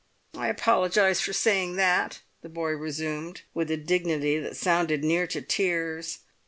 "I 0.35 0.47
apologise 0.47 1.21
for 1.21 1.31
saying 1.31 1.75
that," 1.75 2.21
the 2.41 2.49
boy 2.49 2.71
resumed, 2.71 3.41
with 3.53 3.69
a 3.69 3.77
dignity 3.77 4.39
that 4.39 4.57
sounded 4.57 5.03
near 5.03 5.27
to 5.27 5.43
tears. 5.43 6.21